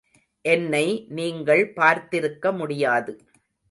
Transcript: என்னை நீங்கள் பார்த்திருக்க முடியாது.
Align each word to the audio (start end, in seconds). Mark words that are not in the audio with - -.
என்னை 0.45 0.83
நீங்கள் 1.09 1.63
பார்த்திருக்க 1.75 2.57
முடியாது. 2.57 3.13